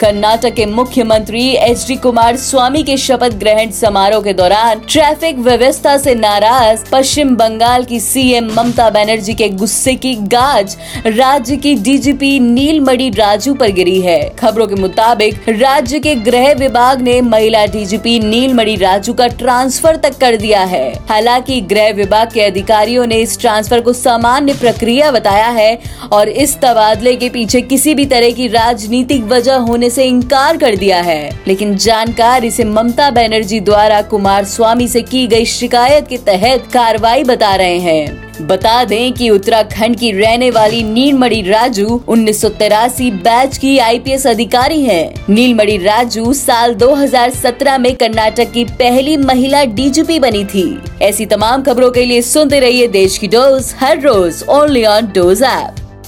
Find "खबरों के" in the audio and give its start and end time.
14.38-14.74, 51.62-52.04